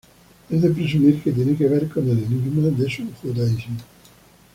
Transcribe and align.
Es 0.49 0.59
de 0.59 0.71
presumir 0.71 1.21
que 1.21 1.31
tiene 1.31 1.55
que 1.55 1.67
ver 1.67 1.87
con 1.87 2.09
el 2.09 2.17
enigma 2.23 2.69
de 2.69 2.89
su 2.89 3.05
judaísmo. 3.21 3.77